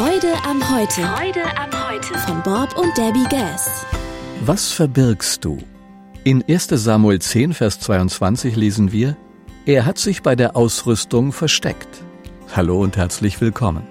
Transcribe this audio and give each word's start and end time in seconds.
Freude 0.00 0.32
am 0.48 0.74
Heute. 0.74 1.02
Freude 1.02 1.42
am 1.58 1.90
Heute. 1.90 2.18
Von 2.20 2.42
Bob 2.42 2.74
und 2.78 2.96
Debbie 2.96 3.28
Gass. 3.28 3.84
Was 4.46 4.72
verbirgst 4.72 5.44
du? 5.44 5.58
In 6.24 6.42
1 6.48 6.68
Samuel 6.70 7.18
10, 7.18 7.52
Vers 7.52 7.80
22 7.80 8.56
lesen 8.56 8.92
wir, 8.92 9.14
er 9.66 9.84
hat 9.84 9.98
sich 9.98 10.22
bei 10.22 10.34
der 10.34 10.56
Ausrüstung 10.56 11.32
versteckt. 11.32 12.02
Hallo 12.56 12.80
und 12.80 12.96
herzlich 12.96 13.42
willkommen. 13.42 13.82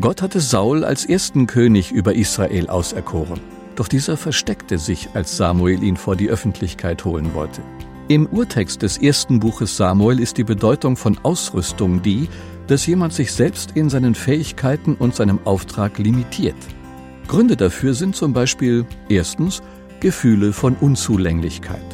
Gott 0.00 0.22
hatte 0.22 0.40
Saul 0.40 0.82
als 0.82 1.04
ersten 1.04 1.46
König 1.46 1.92
über 1.92 2.16
Israel 2.16 2.68
auserkoren. 2.68 3.38
Doch 3.76 3.86
dieser 3.86 4.16
versteckte 4.16 4.78
sich, 4.78 5.10
als 5.14 5.36
Samuel 5.36 5.84
ihn 5.84 5.96
vor 5.96 6.16
die 6.16 6.30
Öffentlichkeit 6.30 7.04
holen 7.04 7.32
wollte. 7.32 7.62
Im 8.08 8.26
Urtext 8.26 8.82
des 8.82 8.98
ersten 8.98 9.38
Buches 9.38 9.76
Samuel 9.76 10.18
ist 10.18 10.36
die 10.36 10.44
Bedeutung 10.44 10.96
von 10.96 11.16
Ausrüstung 11.22 12.02
die, 12.02 12.28
dass 12.66 12.86
jemand 12.86 13.12
sich 13.12 13.32
selbst 13.32 13.72
in 13.74 13.90
seinen 13.90 14.14
Fähigkeiten 14.14 14.94
und 14.94 15.14
seinem 15.14 15.38
Auftrag 15.44 15.98
limitiert. 15.98 16.56
Gründe 17.26 17.56
dafür 17.56 17.94
sind 17.94 18.16
zum 18.16 18.32
Beispiel 18.32 18.86
erstens 19.08 19.62
Gefühle 20.00 20.52
von 20.52 20.74
Unzulänglichkeit. 20.80 21.84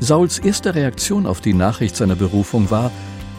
Sauls 0.00 0.38
erste 0.38 0.74
Reaktion 0.74 1.26
auf 1.26 1.40
die 1.40 1.54
Nachricht 1.54 1.96
seiner 1.96 2.16
Berufung 2.16 2.70
war, 2.70 2.90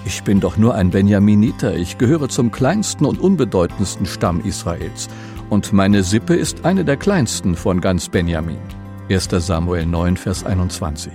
ich 0.05 0.23
bin 0.23 0.39
doch 0.39 0.57
nur 0.57 0.73
ein 0.73 0.89
Benjaminiter, 0.89 1.75
ich 1.75 1.97
gehöre 1.97 2.29
zum 2.29 2.51
kleinsten 2.51 3.05
und 3.05 3.19
unbedeutendsten 3.19 4.05
Stamm 4.05 4.41
Israels, 4.41 5.07
und 5.49 5.71
meine 5.71 6.03
Sippe 6.03 6.35
ist 6.35 6.65
eine 6.65 6.83
der 6.83 6.97
kleinsten 6.97 7.55
von 7.55 7.79
ganz 7.79 8.09
Benjamin. 8.09 8.59
1. 9.09 9.29
Samuel 9.31 9.85
9, 9.85 10.17
Vers 10.17 10.45
21. 10.45 11.11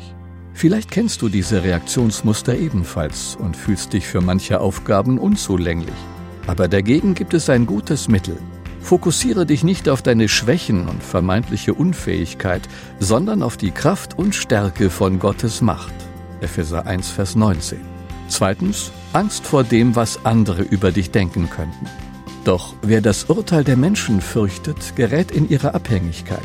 Vielleicht 0.55 0.91
kennst 0.91 1.23
du 1.23 1.29
diese 1.29 1.65
Reaktionsmuster 1.65 2.57
ebenfalls 2.57 3.37
und 3.37 3.57
fühlst 3.57 3.93
dich 3.93 4.07
für 4.07 4.21
manche 4.21 4.61
Aufgaben 4.61 5.19
unzulänglich. 5.19 5.95
Aber 6.47 6.69
dagegen 6.69 7.15
gibt 7.15 7.35
es 7.35 7.49
ein 7.49 7.67
gutes 7.67 8.09
Mittel. 8.09 8.37
Fokussiere 8.81 9.47
dich 9.47 9.63
nicht 9.63 9.89
auf 9.89 10.03
deine 10.03 10.29
Schwächen 10.29 10.89
und 10.89 11.03
vermeintliche 11.03 11.73
Unfähigkeit, 11.73 12.63
sondern 12.99 13.43
auf 13.43 13.57
die 13.57 13.71
Kraft 13.71 14.19
und 14.19 14.35
Stärke 14.35 14.91
von 14.91 15.19
Gottes 15.19 15.61
Macht. 15.61 15.95
Epheser 16.41 16.87
1, 16.87 17.09
Vers 17.11 17.37
19. 17.37 17.81
Zweitens, 18.29 18.91
Angst 19.13 19.47
vor 19.47 19.63
dem, 19.63 19.95
was 19.95 20.25
andere 20.25 20.63
über 20.63 20.91
dich 20.91 21.11
denken 21.11 21.49
könnten. 21.49 21.87
Doch 22.45 22.75
wer 22.83 23.01
das 23.01 23.25
Urteil 23.25 23.63
der 23.63 23.77
Menschen 23.77 24.21
fürchtet, 24.21 24.97
gerät 24.97 25.31
in 25.31 25.49
ihre 25.49 25.75
Abhängigkeit. 25.75 26.41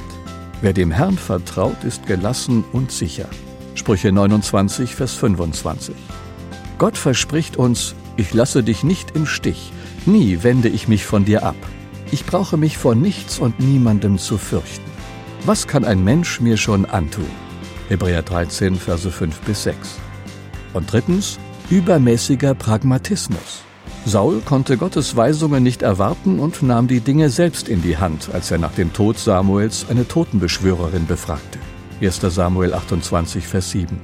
Wer 0.62 0.73
dem 0.73 0.92
Herrn 0.92 1.17
vertraut, 1.17 1.84
ist 1.84 2.06
gelassen 2.06 2.64
und 2.72 2.92
sicher. 2.92 3.30
Sprüche 3.78 4.11
29, 4.11 4.95
Vers 4.95 5.14
25. 5.14 5.95
Gott 6.80 6.97
verspricht 6.97 7.58
uns, 7.58 7.94
ich 8.17 8.33
lasse 8.33 8.64
dich 8.64 8.83
nicht 8.83 9.16
im 9.16 9.28
Stich, 9.28 9.72
nie 10.08 10.39
wende 10.42 10.67
ich 10.67 10.88
mich 10.88 11.06
von 11.06 11.25
dir 11.25 11.44
ab. 11.44 11.56
Ich 12.09 12.25
brauche 12.25 12.58
mich 12.58 12.75
vor 12.80 12.95
nichts 12.95 13.38
und 13.38 13.59
niemandem 13.59 14.17
zu 14.17 14.39
fürchten. 14.39 14.89
Was 15.45 15.67
kann 15.67 15.86
ein 15.86 16.03
Mensch 16.03 16.42
mir 16.42 16.58
schon 16.58 16.88
antun? 16.88 17.28
Hebräer 17.88 18.23
13, 18.23 18.78
Verse 18.78 19.11
5 19.11 19.39
bis 19.42 19.64
6. 19.64 19.78
Und 20.73 20.92
drittens, 20.92 21.38
übermäßiger 21.70 22.55
Pragmatismus. 22.55 23.61
Saul 24.05 24.42
konnte 24.42 24.78
Gottes 24.78 25.16
Weisungen 25.16 25.61
nicht 25.61 25.83
erwarten 25.83 26.39
und 26.39 26.64
nahm 26.64 26.88
die 26.88 27.02
Dinge 27.02 27.30
selbst 27.30 27.70
in 27.70 27.83
die 27.83 27.98
Hand, 27.98 28.30
als 28.33 28.50
er 28.50 28.58
nach 28.58 28.73
dem 28.73 28.92
Tod 28.92 29.20
Samuels 29.20 29.86
eine 29.88 30.08
Totenbeschwörerin 30.08 31.05
befragte. 31.05 31.59
1. 32.02 32.20
Samuel 32.22 32.73
28, 32.73 33.48
Vers 33.48 33.72
7. 33.72 34.00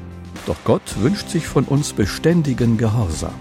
Doch 0.45 0.57
Gott 0.63 1.01
wünscht 1.01 1.27
sich 1.29 1.45
von 1.47 1.65
uns 1.65 1.91
beständigen 1.93 2.77
Gehorsam. 2.77 3.33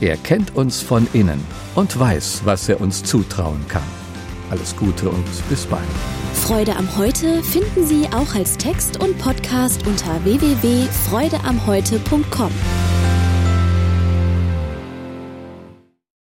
Er 0.00 0.16
kennt 0.16 0.56
uns 0.56 0.80
von 0.80 1.06
innen 1.12 1.44
und 1.74 1.98
weiß, 1.98 2.42
was 2.44 2.68
er 2.68 2.80
uns 2.80 3.02
zutrauen 3.02 3.66
kann. 3.68 3.82
Alles 4.50 4.76
Gute 4.76 5.10
und 5.10 5.26
bis 5.48 5.66
bald. 5.66 5.82
Freude 6.34 6.76
am 6.76 6.96
Heute 6.96 7.42
finden 7.42 7.84
Sie 7.86 8.06
auch 8.12 8.34
als 8.34 8.56
Text 8.56 9.02
und 9.02 9.18
Podcast 9.18 9.86
unter 9.86 10.24
www.freudeamheute.com. 10.24 12.52